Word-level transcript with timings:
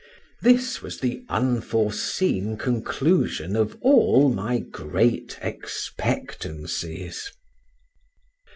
This 0.41 0.81
was 0.81 0.99
the 0.99 1.23
unforeseen 1.29 2.57
conclusion 2.57 3.55
of 3.55 3.77
all 3.81 4.33
my 4.33 4.57
great 4.57 5.37
expectancies! 5.43 7.29